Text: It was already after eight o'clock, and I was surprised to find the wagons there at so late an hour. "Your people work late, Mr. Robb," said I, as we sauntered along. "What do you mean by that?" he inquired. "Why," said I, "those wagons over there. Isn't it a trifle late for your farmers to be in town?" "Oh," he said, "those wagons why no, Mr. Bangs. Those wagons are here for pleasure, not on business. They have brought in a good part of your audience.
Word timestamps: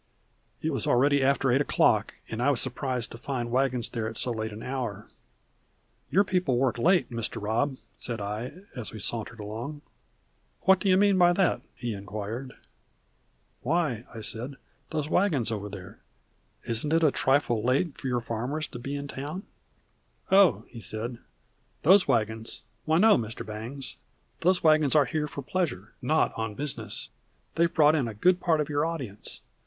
It 0.63 0.73
was 0.73 0.87
already 0.87 1.21
after 1.21 1.51
eight 1.51 1.61
o'clock, 1.61 2.15
and 2.27 2.41
I 2.41 2.49
was 2.49 2.59
surprised 2.59 3.11
to 3.11 3.19
find 3.19 3.49
the 3.49 3.51
wagons 3.51 3.87
there 3.91 4.07
at 4.09 4.17
so 4.17 4.31
late 4.31 4.51
an 4.51 4.63
hour. 4.63 5.05
"Your 6.09 6.23
people 6.23 6.57
work 6.57 6.79
late, 6.79 7.11
Mr. 7.11 7.39
Robb," 7.39 7.77
said 7.97 8.19
I, 8.19 8.61
as 8.75 8.91
we 8.91 8.99
sauntered 8.99 9.39
along. 9.39 9.83
"What 10.61 10.79
do 10.79 10.89
you 10.89 10.97
mean 10.97 11.19
by 11.19 11.33
that?" 11.33 11.61
he 11.75 11.93
inquired. 11.93 12.53
"Why," 13.61 14.05
said 14.21 14.53
I, 14.55 14.57
"those 14.89 15.07
wagons 15.07 15.51
over 15.51 15.69
there. 15.69 15.99
Isn't 16.65 16.93
it 16.93 17.03
a 17.03 17.11
trifle 17.11 17.61
late 17.61 17.95
for 17.95 18.07
your 18.07 18.21
farmers 18.21 18.65
to 18.69 18.79
be 18.79 18.95
in 18.95 19.07
town?" 19.07 19.43
"Oh," 20.31 20.65
he 20.69 20.81
said, 20.81 21.19
"those 21.83 22.07
wagons 22.07 22.63
why 22.85 22.97
no, 22.97 23.19
Mr. 23.19 23.45
Bangs. 23.45 23.97
Those 24.39 24.63
wagons 24.63 24.95
are 24.95 25.05
here 25.05 25.27
for 25.27 25.43
pleasure, 25.43 25.93
not 26.01 26.33
on 26.35 26.55
business. 26.55 27.11
They 27.53 27.65
have 27.65 27.75
brought 27.75 27.93
in 27.93 28.07
a 28.07 28.15
good 28.15 28.39
part 28.39 28.59
of 28.59 28.67
your 28.67 28.83
audience. 28.83 29.41